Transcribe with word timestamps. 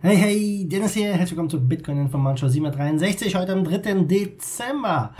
Hey, 0.00 0.16
hey, 0.16 0.68
Dennis 0.68 0.94
hier. 0.94 1.08
Herzlich 1.08 1.32
willkommen 1.32 1.50
zu 1.50 1.58
Bitcoin 1.58 1.98
Information 1.98 2.48
763, 2.48 3.34
heute 3.34 3.52
am 3.52 3.64
3. 3.64 4.04
Dezember. 4.04 5.12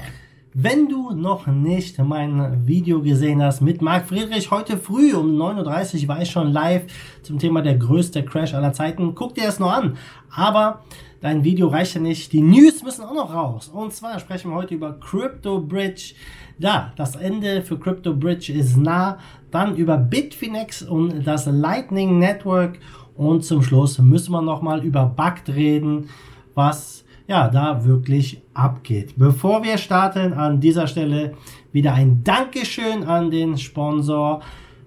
Wenn 0.54 0.89
du 0.89 1.11
noch 1.11 1.49
nicht 1.49 1.99
mein 1.99 2.65
Video 2.65 3.03
gesehen 3.03 3.43
hast 3.43 3.61
mit 3.61 3.83
Marc 3.83 4.06
Friedrich, 4.06 4.53
heute 4.53 4.79
früh 4.79 5.14
um 5.14 5.33
9.30 5.33 6.03
Uhr 6.03 6.09
war 6.09 6.22
ich 6.22 6.30
schon 6.30 6.53
live 6.53 6.85
zum 7.25 7.41
Thema 7.41 7.61
der 7.61 7.77
größte 7.77 8.25
Crash 8.25 8.54
aller 8.54 8.72
Zeiten. 8.72 9.17
Guck 9.17 9.35
dir 9.35 9.46
das 9.46 9.59
noch 9.59 9.72
an. 9.72 9.96
Aber 10.30 10.85
dein 11.21 11.42
Video 11.42 11.67
reicht 11.67 11.97
ja 11.97 12.01
nicht. 12.01 12.33
Die 12.33 12.40
News 12.40 12.85
müssen 12.85 13.03
auch 13.03 13.15
noch 13.15 13.35
raus. 13.35 13.67
Und 13.67 13.92
zwar 13.92 14.21
sprechen 14.21 14.53
wir 14.53 14.58
heute 14.58 14.76
über 14.76 14.92
Crypto 15.01 15.60
Bridge. 15.60 16.15
Da, 16.60 16.92
das 16.95 17.16
Ende 17.16 17.62
für 17.62 17.80
Crypto 17.80 18.15
Bridge 18.15 18.52
ist 18.52 18.77
nah. 18.77 19.19
Dann 19.51 19.74
über 19.74 19.97
Bitfinex 19.97 20.83
und 20.83 21.27
das 21.27 21.47
Lightning 21.47 22.20
Network 22.20 22.79
und 23.19 23.45
zum 23.45 23.62
Schluss 23.62 23.98
müssen 23.98 24.32
wir 24.32 24.41
nochmal 24.41 24.82
über 24.84 25.05
Bugd 25.05 25.50
reden, 25.50 26.09
was 26.55 27.04
ja 27.26 27.48
da 27.48 27.84
wirklich 27.84 28.40
abgeht. 28.54 29.12
Bevor 29.16 29.62
wir 29.64 29.76
starten, 29.76 30.32
an 30.32 30.60
dieser 30.60 30.86
Stelle 30.86 31.34
wieder 31.73 31.92
ein 31.92 32.24
Dankeschön 32.24 33.04
an 33.04 33.30
den 33.30 33.59
Sponsor 33.59 34.40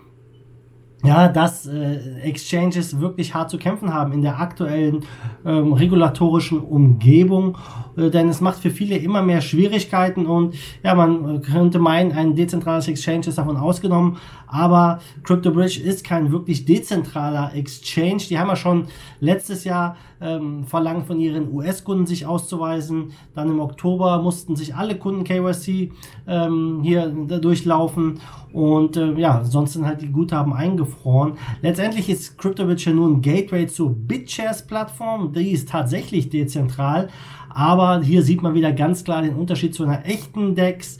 ja, 1.03 1.27
dass 1.27 1.65
äh, 1.65 2.21
Exchanges 2.21 2.99
wirklich 2.99 3.33
hart 3.33 3.49
zu 3.49 3.57
kämpfen 3.57 3.93
haben 3.93 4.13
in 4.13 4.21
der 4.21 4.39
aktuellen 4.39 5.01
ähm, 5.45 5.73
regulatorischen 5.73 6.61
Umgebung, 6.61 7.57
äh, 7.97 8.09
denn 8.09 8.29
es 8.29 8.39
macht 8.39 8.59
für 8.59 8.69
viele 8.69 8.95
immer 8.95 9.21
mehr 9.21 9.41
Schwierigkeiten 9.41 10.25
und 10.25 10.55
ja, 10.81 10.95
man 10.95 11.41
könnte 11.41 11.79
meinen, 11.79 12.13
ein 12.13 12.35
dezentrales 12.35 12.87
Exchange 12.87 13.27
ist 13.27 13.37
davon 13.37 13.57
ausgenommen, 13.57 14.17
aber 14.47 14.99
CryptoBridge 15.23 15.81
ist 15.81 16.05
kein 16.05 16.31
wirklich 16.31 16.63
dezentraler 16.65 17.53
Exchange. 17.53 18.23
Die 18.29 18.39
haben 18.39 18.47
ja 18.47 18.55
schon 18.55 18.87
letztes 19.19 19.65
Jahr 19.65 19.97
ähm, 20.23 20.63
verlangt 20.63 21.05
von 21.05 21.19
ihren 21.19 21.53
US-Kunden 21.53 22.05
sich 22.05 22.25
auszuweisen. 22.25 23.11
Dann 23.35 23.49
im 23.49 23.59
Oktober 23.59 24.21
mussten 24.21 24.55
sich 24.55 24.75
alle 24.75 24.95
Kunden 24.95 25.23
KYC 25.23 25.91
ähm, 26.27 26.79
hier 26.81 27.07
durchlaufen 27.09 28.19
und 28.53 28.97
äh, 28.97 29.13
ja, 29.13 29.43
sonst 29.43 29.73
sind 29.73 29.85
halt 29.85 30.01
die 30.01 30.11
Guthaben 30.11 30.53
eingefroren. 30.53 31.33
Letztendlich 31.61 32.07
ist 32.07 32.37
CryptoBridge 32.37 32.89
ja 32.89 32.95
nur 32.95 33.09
ein 33.09 33.21
Gateway 33.21 33.67
zur 33.67 33.93
BitShares-Plattform. 33.93 35.33
Die 35.33 35.51
ist 35.51 35.69
tatsächlich 35.69 36.29
dezentral, 36.29 37.09
aber 37.49 38.01
hier 38.01 38.23
sieht 38.23 38.41
man 38.41 38.53
wieder 38.53 38.71
ganz 38.71 39.03
klar 39.03 39.21
den 39.23 39.35
Unterschied 39.35 39.75
zu 39.75 39.83
einer 39.83 40.05
echten 40.05 40.55
DEX. 40.55 40.99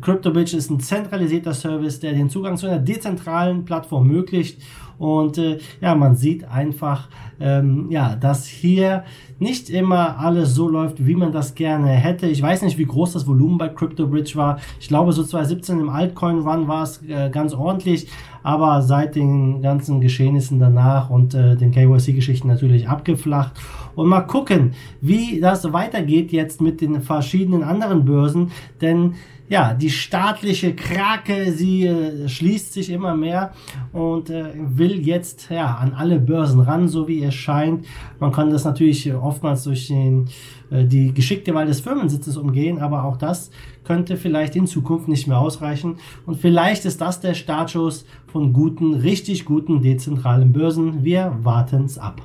CryptoBridge 0.00 0.56
ist 0.56 0.70
ein 0.70 0.80
zentralisierter 0.80 1.54
Service, 1.54 1.98
der 1.98 2.12
den 2.12 2.30
Zugang 2.30 2.56
zu 2.56 2.66
einer 2.66 2.78
dezentralen 2.78 3.64
Plattform 3.64 4.08
ermöglicht. 4.08 4.60
Und 4.98 5.38
äh, 5.38 5.58
ja, 5.80 5.96
man 5.96 6.14
sieht 6.14 6.44
einfach, 6.44 7.08
ähm, 7.40 7.90
ja, 7.90 8.14
dass 8.14 8.46
hier 8.46 9.02
nicht 9.40 9.68
immer 9.68 10.18
alles 10.20 10.54
so 10.54 10.68
läuft, 10.68 11.04
wie 11.04 11.16
man 11.16 11.32
das 11.32 11.56
gerne 11.56 11.88
hätte. 11.88 12.28
Ich 12.28 12.40
weiß 12.40 12.62
nicht, 12.62 12.78
wie 12.78 12.84
groß 12.84 13.14
das 13.14 13.26
Volumen 13.26 13.58
bei 13.58 13.68
CryptoBridge 13.68 14.36
war. 14.36 14.60
Ich 14.78 14.86
glaube, 14.86 15.12
so 15.12 15.24
2017 15.24 15.80
im 15.80 15.88
Altcoin-Run 15.88 16.68
war 16.68 16.84
es 16.84 17.02
äh, 17.08 17.30
ganz 17.30 17.52
ordentlich, 17.52 18.06
aber 18.44 18.82
seit 18.82 19.16
den 19.16 19.60
ganzen 19.60 20.00
Geschehnissen 20.00 20.60
danach 20.60 21.10
und 21.10 21.34
äh, 21.34 21.56
den 21.56 21.72
KYC-Geschichten 21.72 22.46
natürlich 22.46 22.88
abgeflacht. 22.88 23.54
Und 23.96 24.08
mal 24.08 24.20
gucken, 24.20 24.72
wie 25.00 25.40
das 25.40 25.72
weitergeht 25.72 26.30
jetzt 26.30 26.60
mit 26.60 26.80
den 26.80 27.02
verschiedenen 27.02 27.64
anderen 27.64 28.04
Börsen, 28.04 28.52
denn 28.80 29.14
ja, 29.52 29.74
die 29.74 29.90
staatliche 29.90 30.74
Krake, 30.74 31.52
sie 31.52 31.84
äh, 31.84 32.26
schließt 32.26 32.72
sich 32.72 32.88
immer 32.88 33.14
mehr 33.14 33.52
und 33.92 34.30
äh, 34.30 34.46
will 34.56 35.06
jetzt 35.06 35.50
ja 35.50 35.74
an 35.74 35.92
alle 35.92 36.18
Börsen 36.18 36.60
ran, 36.60 36.88
so 36.88 37.06
wie 37.06 37.22
es 37.22 37.34
scheint. 37.34 37.84
Man 38.18 38.32
kann 38.32 38.48
das 38.48 38.64
natürlich 38.64 39.12
oftmals 39.12 39.64
durch 39.64 39.88
den, 39.88 40.30
äh, 40.70 40.86
die 40.86 41.12
geschickte 41.12 41.52
Wahl 41.54 41.66
des 41.66 41.80
Firmensitzes 41.80 42.38
umgehen, 42.38 42.78
aber 42.78 43.04
auch 43.04 43.18
das 43.18 43.50
könnte 43.84 44.16
vielleicht 44.16 44.56
in 44.56 44.66
Zukunft 44.66 45.06
nicht 45.08 45.26
mehr 45.26 45.38
ausreichen. 45.38 45.96
Und 46.24 46.38
vielleicht 46.38 46.86
ist 46.86 47.02
das 47.02 47.20
der 47.20 47.34
Startschuss 47.34 48.06
von 48.28 48.54
guten, 48.54 48.94
richtig 48.94 49.44
guten 49.44 49.82
dezentralen 49.82 50.54
Börsen. 50.54 51.04
Wir 51.04 51.36
warten 51.42 51.84
es 51.84 51.98
ab. 51.98 52.22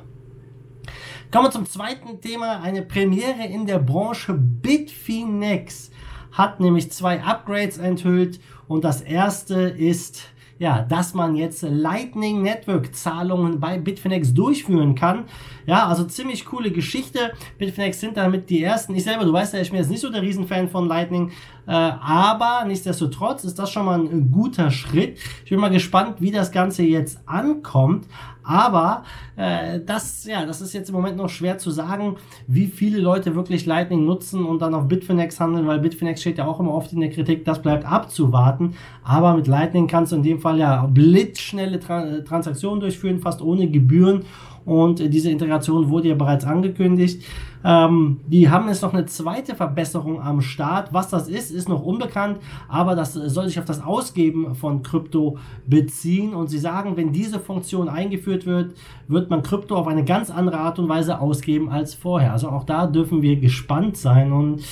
Kommen 1.30 1.48
wir 1.48 1.52
zum 1.52 1.66
zweiten 1.66 2.22
Thema, 2.22 2.62
eine 2.62 2.84
Premiere 2.84 3.46
in 3.52 3.66
der 3.66 3.80
Branche 3.80 4.34
Bitfinex 4.34 5.92
hat 6.32 6.60
nämlich 6.60 6.92
zwei 6.92 7.24
Upgrades 7.24 7.78
enthüllt 7.78 8.40
und 8.68 8.84
das 8.84 9.02
erste 9.02 9.56
ist 9.62 10.30
ja, 10.60 10.82
dass 10.82 11.14
man 11.14 11.36
jetzt 11.36 11.62
Lightning 11.62 12.42
Network 12.42 12.96
Zahlungen 12.96 13.60
bei 13.60 13.78
Bitfinex 13.78 14.34
durchführen 14.34 14.96
kann. 14.96 15.26
Ja, 15.66 15.88
also 15.88 16.04
ziemlich 16.04 16.46
coole 16.46 16.72
Geschichte. 16.72 17.32
Bitfinex 17.58 18.00
sind 18.00 18.18
damit 18.18 18.50
die 18.50 18.64
ersten. 18.64 18.96
Ich 18.96 19.04
selber, 19.04 19.26
du 19.26 19.34
weißt 19.34 19.54
ja, 19.54 19.62
ich 19.62 19.70
bin 19.70 19.80
jetzt 19.80 19.92
nicht 19.92 20.02
so 20.02 20.10
der 20.10 20.22
Riesenfan 20.22 20.70
von 20.70 20.88
Lightning, 20.88 21.32
aber 21.72 22.64
nichtsdestotrotz 22.66 23.44
ist 23.44 23.60
das 23.60 23.72
schon 23.72 23.86
mal 23.86 24.00
ein 24.00 24.32
guter 24.32 24.72
Schritt. 24.72 25.18
Ich 25.44 25.50
bin 25.50 25.60
mal 25.60 25.70
gespannt, 25.70 26.16
wie 26.20 26.32
das 26.32 26.52
Ganze 26.52 26.84
jetzt 26.84 27.20
ankommt. 27.26 28.06
Aber 28.48 29.04
äh, 29.36 29.82
das, 29.86 30.24
ja, 30.24 30.46
das 30.46 30.62
ist 30.62 30.74
jetzt 30.74 30.88
im 30.88 30.96
Moment 30.96 31.18
noch 31.18 31.28
schwer 31.28 31.58
zu 31.58 31.70
sagen, 31.70 32.16
wie 32.48 32.68
viele 32.68 33.00
Leute 33.00 33.36
wirklich 33.36 33.66
Lightning 33.66 34.06
nutzen 34.06 34.46
und 34.46 34.62
dann 34.62 34.74
auf 34.74 34.88
Bitfinex 34.88 35.42
handeln, 35.42 35.68
weil 35.68 35.80
Bitfinex 35.80 36.22
steht 36.22 36.38
ja 36.38 36.48
auch 36.48 36.62
immer 36.62 36.74
oft 36.74 36.94
in 36.94 37.02
der 37.02 37.10
Kritik. 37.10 37.44
Das 37.44 37.62
bleibt 37.62 37.86
abzuwarten. 37.86 38.76
Aber 39.04 39.34
mit 39.34 39.48
Lightning 39.48 39.88
kannst 39.88 40.14
du 40.14 40.16
in 40.16 40.24
dem 40.24 40.40
Fall 40.40 40.60
ja 40.60 40.86
blitzschnelle 40.86 41.82
Tra 41.82 42.22
Transaktionen 42.22 42.80
durchführen, 42.80 43.20
fast 43.20 43.42
ohne 43.42 43.70
Gebühren 43.70 44.24
und 44.68 45.00
diese 45.00 45.32
Integration 45.32 45.90
wurde 45.90 46.10
ja 46.10 46.16
bereits 46.16 46.44
angekündigt. 46.44 47.24
Ähm, 47.64 48.20
die 48.28 48.50
haben 48.50 48.68
jetzt 48.68 48.82
noch 48.82 48.94
eine 48.94 49.06
zweite 49.06 49.56
Verbesserung 49.56 50.22
am 50.22 50.42
Start. 50.42 50.92
Was 50.92 51.08
das 51.08 51.30
ist, 51.30 51.52
ist 51.52 51.70
noch 51.70 51.82
unbekannt, 51.82 52.40
aber 52.68 52.94
das 52.94 53.14
soll 53.14 53.48
sich 53.48 53.60
auf 53.60 53.66
das 53.66 53.82
Ausgeben 53.82 54.56
von 54.56 54.84
Krypto 54.84 55.38
beziehen. 55.66 56.34
Und 56.34 56.48
sie 56.48 56.60
sagen, 56.60 56.98
wenn 56.98 57.14
diese 57.14 57.40
Funktion 57.40 57.88
eingeführt 57.88 58.46
wird, 58.46 58.76
wird 59.08 59.30
man 59.30 59.42
Krypto 59.42 59.74
auf 59.78 59.88
eine 59.88 60.04
ganz 60.04 60.30
andere 60.30 60.58
Art 60.58 60.80
und 60.80 60.90
Weise 60.90 61.22
ausgeben 61.22 61.70
als 61.70 61.94
vorher. 61.94 62.34
Also 62.34 62.50
auch 62.50 62.66
da 62.66 62.88
dürfen 62.88 63.22
wir 63.22 63.38
gespannt 63.38 63.96
sein 63.96 64.34
und 64.34 64.64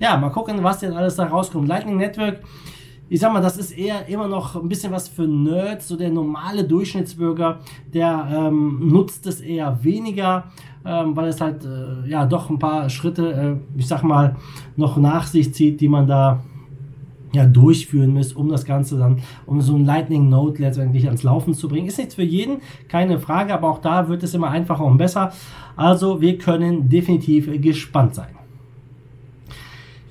ja, 0.00 0.16
mal 0.16 0.30
gucken, 0.30 0.62
was 0.62 0.80
jetzt 0.80 0.96
alles 0.96 1.16
da 1.16 1.26
rauskommt. 1.26 1.68
Lightning 1.68 1.98
Network 1.98 2.40
ich 3.12 3.20
sag 3.20 3.30
mal, 3.30 3.42
das 3.42 3.58
ist 3.58 3.72
eher 3.76 4.08
immer 4.08 4.26
noch 4.26 4.56
ein 4.56 4.70
bisschen 4.70 4.90
was 4.90 5.06
für 5.06 5.26
Nerds. 5.26 5.86
So 5.86 5.96
der 5.96 6.08
normale 6.08 6.64
Durchschnittsbürger, 6.64 7.58
der 7.92 8.26
ähm, 8.32 8.88
nutzt 8.88 9.26
es 9.26 9.42
eher 9.42 9.84
weniger, 9.84 10.44
ähm, 10.86 11.14
weil 11.14 11.28
es 11.28 11.38
halt 11.38 11.62
äh, 11.62 12.08
ja 12.08 12.24
doch 12.24 12.48
ein 12.48 12.58
paar 12.58 12.88
Schritte, 12.88 13.60
äh, 13.60 13.78
ich 13.78 13.86
sag 13.86 14.02
mal, 14.02 14.36
noch 14.76 14.96
nach 14.96 15.26
sich 15.26 15.52
zieht, 15.52 15.82
die 15.82 15.88
man 15.88 16.06
da 16.06 16.42
ja, 17.34 17.44
durchführen 17.44 18.14
muss, 18.14 18.32
um 18.32 18.48
das 18.48 18.64
Ganze 18.64 18.96
dann, 18.96 19.18
um 19.44 19.60
so 19.60 19.76
ein 19.76 19.84
Lightning 19.84 20.30
Node 20.30 20.62
letztendlich 20.62 21.04
ans 21.04 21.22
Laufen 21.22 21.52
zu 21.52 21.68
bringen. 21.68 21.88
Ist 21.88 21.98
nichts 21.98 22.14
für 22.14 22.22
jeden, 22.22 22.62
keine 22.88 23.18
Frage, 23.18 23.52
aber 23.52 23.68
auch 23.68 23.80
da 23.80 24.08
wird 24.08 24.22
es 24.22 24.32
immer 24.32 24.48
einfacher 24.48 24.86
und 24.86 24.96
besser. 24.96 25.32
Also 25.76 26.22
wir 26.22 26.38
können 26.38 26.88
definitiv 26.88 27.50
gespannt 27.60 28.14
sein. 28.14 28.41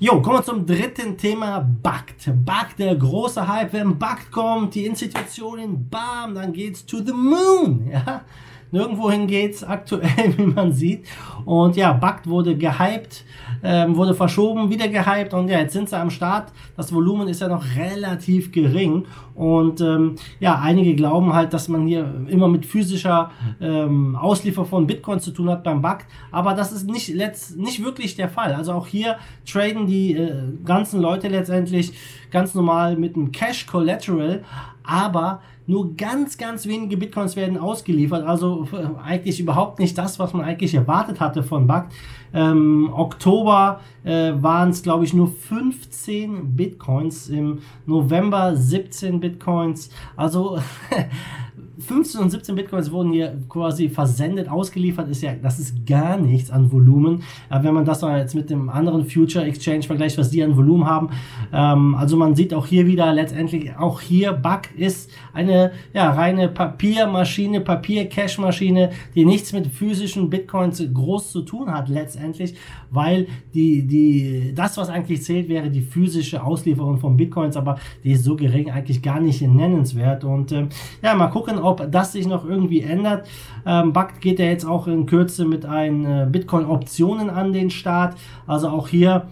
Jo, 0.02 0.20
kommen 0.20 0.38
wir 0.38 0.42
zum 0.42 0.66
dritten 0.66 1.16
Thema, 1.16 1.60
Bugged. 1.60 2.24
Bugged, 2.44 2.80
der 2.80 2.96
große 2.96 3.46
Hype. 3.46 3.72
Wenn 3.72 4.00
Bugged 4.00 4.32
kommt, 4.32 4.74
die 4.74 4.84
Institutionen, 4.84 5.88
bam, 5.88 6.34
dann 6.34 6.52
geht's 6.52 6.84
to 6.84 6.96
the 6.96 7.12
moon. 7.12 7.88
Ja? 7.88 8.24
Nirgendwohin 8.72 9.26
geht's 9.26 9.62
aktuell, 9.62 10.08
wie 10.36 10.46
man 10.46 10.72
sieht. 10.72 11.06
Und 11.44 11.76
ja, 11.76 11.92
Bugged 11.92 12.26
wurde 12.26 12.56
gehypt, 12.56 13.24
ähm, 13.62 13.96
wurde 13.96 14.14
verschoben, 14.14 14.70
wieder 14.70 14.88
gehypt 14.88 15.34
und 15.34 15.48
ja, 15.48 15.58
jetzt 15.58 15.74
sind 15.74 15.88
sie 15.88 15.98
am 15.98 16.10
Start. 16.10 16.52
Das 16.76 16.92
Volumen 16.92 17.28
ist 17.28 17.40
ja 17.40 17.48
noch 17.48 17.64
relativ 17.76 18.50
gering 18.50 19.04
und 19.34 19.80
ähm, 19.80 20.16
ja, 20.40 20.58
einige 20.58 20.94
glauben 20.94 21.34
halt, 21.34 21.52
dass 21.52 21.68
man 21.68 21.86
hier 21.86 22.26
immer 22.28 22.48
mit 22.48 22.64
physischer 22.64 23.30
ähm, 23.60 24.16
Auslieferung 24.16 24.68
von 24.68 24.86
Bitcoin 24.86 25.20
zu 25.20 25.32
tun 25.32 25.50
hat 25.50 25.64
beim 25.64 25.82
Bugged, 25.82 26.06
aber 26.30 26.54
das 26.54 26.72
ist 26.72 26.88
nicht, 26.88 27.08
letzt, 27.08 27.58
nicht 27.58 27.84
wirklich 27.84 28.16
der 28.16 28.28
Fall. 28.28 28.54
Also 28.54 28.72
auch 28.72 28.86
hier 28.86 29.16
traden 29.46 29.86
die 29.86 30.14
äh, 30.14 30.44
ganzen 30.64 31.00
Leute 31.00 31.28
letztendlich 31.28 31.92
ganz 32.30 32.54
normal 32.54 32.96
mit 32.96 33.16
einem 33.16 33.32
Cash 33.32 33.66
Collateral, 33.66 34.44
aber 34.82 35.40
nur 35.72 35.96
ganz, 35.96 36.38
ganz 36.38 36.66
wenige 36.66 36.96
Bitcoins 36.96 37.34
werden 37.34 37.58
ausgeliefert. 37.58 38.24
Also 38.24 38.68
äh, 38.72 39.02
eigentlich 39.02 39.40
überhaupt 39.40 39.78
nicht 39.78 39.98
das, 39.98 40.18
was 40.18 40.32
man 40.32 40.44
eigentlich 40.44 40.74
erwartet 40.74 41.18
hatte 41.18 41.42
von 41.42 41.66
Bug. 41.66 41.86
Ähm, 42.34 42.90
Oktober 42.92 43.80
äh, 44.04 44.32
waren 44.36 44.70
es, 44.70 44.82
glaube 44.82 45.04
ich, 45.04 45.14
nur 45.14 45.28
15 45.28 46.54
Bitcoins. 46.54 47.28
Im 47.28 47.60
November 47.86 48.54
17 48.54 49.18
Bitcoins. 49.18 49.90
Also 50.16 50.58
15 51.78 52.20
und 52.20 52.30
17 52.30 52.54
Bitcoins 52.54 52.90
wurden 52.90 53.12
hier 53.12 53.36
quasi 53.48 53.88
versendet, 53.88 54.48
ausgeliefert, 54.48 55.08
ist 55.08 55.22
ja, 55.22 55.32
das 55.34 55.58
ist 55.58 55.86
gar 55.86 56.18
nichts 56.18 56.50
an 56.50 56.70
Volumen. 56.70 57.22
Äh, 57.50 57.62
wenn 57.62 57.74
man 57.74 57.84
das 57.84 58.02
jetzt 58.02 58.34
mit 58.34 58.50
dem 58.50 58.68
anderen 58.68 59.04
Future 59.06 59.44
Exchange 59.44 59.82
vergleicht, 59.82 60.18
was 60.18 60.30
die 60.30 60.42
an 60.42 60.56
Volumen 60.56 60.86
haben. 60.86 61.10
Ähm, 61.52 61.94
also 61.94 62.16
man 62.16 62.34
sieht 62.34 62.52
auch 62.52 62.66
hier 62.66 62.86
wieder 62.86 63.12
letztendlich, 63.12 63.76
auch 63.76 64.00
hier 64.00 64.32
Bug 64.32 64.62
ist 64.76 65.10
eine 65.32 65.72
ja, 65.94 66.10
reine 66.12 66.48
Papiermaschine, 66.48 67.60
Papier-Cash-Maschine, 67.60 68.90
die 69.14 69.24
nichts 69.24 69.52
mit 69.52 69.66
physischen 69.66 70.28
Bitcoins 70.30 70.82
groß 70.92 71.32
zu 71.32 71.42
tun 71.42 71.72
hat 71.72 71.88
letztendlich, 71.88 72.54
weil 72.90 73.26
die, 73.54 73.86
die, 73.86 74.52
das, 74.54 74.76
was 74.76 74.88
eigentlich 74.88 75.22
zählt, 75.22 75.48
wäre 75.48 75.70
die 75.70 75.80
physische 75.80 76.42
Auslieferung 76.42 76.98
von 76.98 77.16
Bitcoins, 77.16 77.56
aber 77.56 77.78
die 78.04 78.12
ist 78.12 78.24
so 78.24 78.36
gering 78.36 78.70
eigentlich 78.70 79.02
gar 79.02 79.20
nicht 79.20 79.42
nennenswert. 79.42 80.24
Und 80.24 80.52
ähm, 80.52 80.68
ja, 81.02 81.14
mal 81.14 81.28
gucken, 81.28 81.58
ob 81.62 81.90
das 81.90 82.12
sich 82.12 82.26
noch 82.26 82.44
irgendwie 82.44 82.82
ändert. 82.82 83.26
Ähm, 83.64 83.92
Bakt 83.92 84.20
geht 84.20 84.38
ja 84.38 84.46
jetzt 84.46 84.64
auch 84.64 84.86
in 84.86 85.06
Kürze 85.06 85.44
mit 85.44 85.64
ein 85.64 86.04
äh, 86.04 86.26
Bitcoin-Optionen 86.30 87.30
an 87.30 87.52
den 87.52 87.70
Start. 87.70 88.16
Also 88.46 88.68
auch 88.68 88.88
hier 88.88 89.28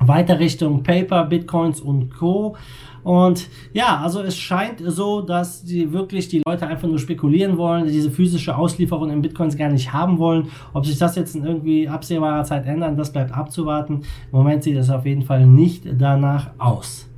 weiter 0.00 0.38
Richtung 0.38 0.82
Paper, 0.82 1.24
Bitcoins 1.24 1.80
und 1.80 2.10
Co. 2.14 2.56
Und 3.02 3.48
ja, 3.72 4.00
also 4.02 4.20
es 4.20 4.36
scheint 4.36 4.82
so, 4.84 5.22
dass 5.22 5.64
die 5.64 5.92
wirklich 5.92 6.28
die 6.28 6.42
Leute 6.44 6.66
einfach 6.66 6.88
nur 6.88 6.98
spekulieren 6.98 7.56
wollen, 7.56 7.86
diese 7.86 8.10
physische 8.10 8.56
Auslieferung 8.56 9.10
in 9.10 9.22
Bitcoins 9.22 9.56
gar 9.56 9.70
nicht 9.70 9.92
haben 9.92 10.18
wollen. 10.18 10.48
Ob 10.74 10.84
sich 10.84 10.98
das 10.98 11.16
jetzt 11.16 11.34
in 11.34 11.44
irgendwie 11.44 11.88
absehbarer 11.88 12.44
Zeit 12.44 12.66
ändern, 12.66 12.96
das 12.96 13.12
bleibt 13.12 13.32
abzuwarten. 13.32 14.02
Im 14.30 14.38
Moment 14.38 14.62
sieht 14.62 14.76
es 14.76 14.90
auf 14.90 15.06
jeden 15.06 15.22
Fall 15.22 15.46
nicht 15.46 15.84
danach 15.98 16.50
aus. 16.58 17.08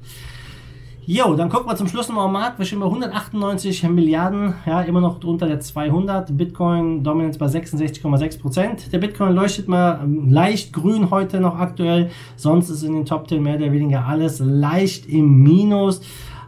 Jo, 1.13 1.35
dann 1.35 1.49
gucken 1.49 1.69
wir 1.69 1.75
zum 1.75 1.89
Schluss 1.89 2.09
nochmal 2.09 2.27
am 2.27 2.33
Markt. 2.35 2.61
Wir 2.61 2.65
stehen 2.65 2.79
bei 2.79 2.87
198 2.87 3.83
Milliarden, 3.89 4.55
ja, 4.65 4.83
immer 4.83 5.01
noch 5.01 5.19
drunter 5.19 5.49
der 5.49 5.59
200. 5.59 6.37
Bitcoin 6.37 7.03
Dominance 7.03 7.37
bei 7.37 7.47
66,6 7.47 8.41
Prozent. 8.41 8.93
Der 8.93 8.99
Bitcoin 8.99 9.35
leuchtet 9.35 9.67
mal 9.67 9.99
ähm, 10.05 10.31
leicht 10.31 10.73
grün 10.73 11.11
heute 11.11 11.41
noch 11.41 11.59
aktuell. 11.59 12.13
Sonst 12.37 12.71
ist 12.71 12.85
in 12.85 12.95
den 12.95 13.07
Top 13.07 13.29
10 13.29 13.43
mehr 13.43 13.57
oder 13.57 13.73
weniger 13.73 14.07
alles 14.07 14.39
leicht 14.39 15.07
im 15.07 15.43
Minus. 15.43 16.01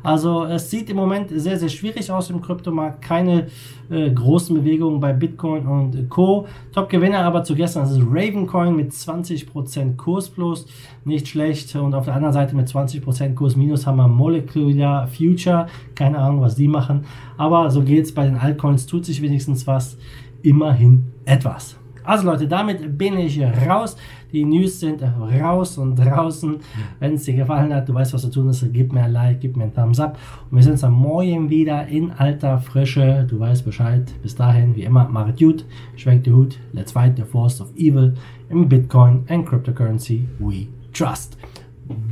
Also 0.03 0.45
es 0.45 0.71
sieht 0.71 0.91
im 0.91 0.97
Moment 0.97 1.31
sehr, 1.31 1.59
sehr 1.59 1.69
schwierig 1.69 2.11
aus 2.11 2.31
im 2.31 2.41
Kryptomarkt. 2.41 3.03
Keine 3.03 3.47
äh, 3.91 4.11
großen 4.11 4.55
Bewegungen 4.57 5.01
bei 5.01 5.13
Bitcoin 5.13 5.67
und 5.67 6.09
Co. 6.09 6.47
Top-Gewinner 6.73 7.21
aber 7.21 7.45
zu 7.45 7.55
gestern 7.55 7.85
ist 7.85 8.01
Ravencoin 8.01 8.75
mit 8.75 8.93
20% 8.93 9.97
Kurs 9.97 10.29
plus. 10.29 10.67
Nicht 11.05 11.29
schlecht. 11.29 11.75
Und 11.77 11.95
auf 11.95 12.07
der 12.07 12.15
anderen 12.15 12.33
Seite 12.33 12.57
mit 12.57 12.69
20% 12.69 13.35
Kurs 13.35 13.57
minus 13.57 13.87
haben 13.87 13.97
wir 13.97 14.09
Molecular 14.09 15.07
Future. 15.07 15.67
Keine 15.95 16.19
Ahnung, 16.19 16.41
was 16.41 16.57
die 16.57 16.69
machen. 16.69 17.05
Aber 17.37 17.71
so 17.71 17.83
geht 17.83 18.05
es 18.05 18.15
bei 18.15 18.25
den 18.25 18.37
Altcoins. 18.37 18.87
Tut 18.87 19.05
sich 19.05 19.23
wenigstens 19.23 19.67
was. 19.67 19.97
Immerhin 20.43 21.05
etwas. 21.25 21.82
Also 22.05 22.27
Leute, 22.27 22.47
damit 22.47 22.99
bin 22.99 23.19
ich 23.19 23.41
raus. 23.69 23.97
Die 24.33 24.45
News 24.45 24.81
sind 24.81 25.03
raus 25.03 25.77
und 25.79 25.97
draußen. 25.97 26.57
Wenn 26.99 27.15
es 27.15 27.25
dir 27.25 27.35
gefallen 27.35 27.73
hat, 27.75 27.89
du 27.89 27.95
weißt, 27.95 28.15
was 28.15 28.23
zu 28.23 28.31
tun 28.31 28.49
ist, 28.49 28.67
gib 28.73 28.93
mir 28.93 29.03
ein 29.03 29.13
Like, 29.13 29.41
gib 29.41 29.57
mir 29.57 29.65
einen 29.65 29.75
Thumbs 29.75 30.01
up. 30.01 30.19
Und 30.51 30.57
wir 30.57 30.63
sehen 30.63 30.73
uns 30.73 30.85
am 30.85 30.95
Morgen 30.95 31.51
wieder 31.51 31.87
in 31.87 32.11
alter 32.13 32.59
Frische. 32.59 33.27
Du 33.29 33.39
weißt 33.39 33.65
Bescheid. 33.65 34.11
Bis 34.23 34.35
dahin, 34.35 34.75
wie 34.75 34.85
immer, 34.85 35.09
macht 35.09 35.39
gut, 35.39 35.65
schwenkt 35.97 36.27
die 36.27 36.33
Hut. 36.33 36.59
Let's 36.73 36.93
fight 36.93 37.17
the 37.17 37.25
force 37.25 37.61
of 37.61 37.69
evil 37.77 38.15
in 38.49 38.69
Bitcoin 38.69 39.25
and 39.29 39.47
cryptocurrency 39.47 40.27
we 40.39 40.69
trust. 40.93 41.37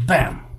Bam! 0.06 0.49